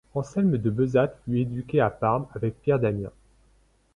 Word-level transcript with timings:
Anselme 0.15 0.57
de 0.57 0.71
Besate 0.71 1.13
fut 1.25 1.37
éduqué 1.41 1.79
à 1.79 1.91
Parme 1.91 2.25
avec 2.33 2.59
Pierre 2.63 2.79
Damien. 2.79 3.11